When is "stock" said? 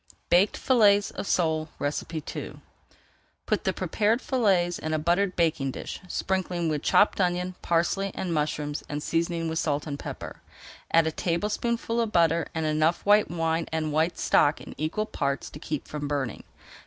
14.17-14.59